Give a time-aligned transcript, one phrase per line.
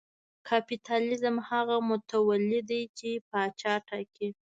[0.47, 4.29] کاپیتالېزم هغه متولي دی چې پاچا ټاکي.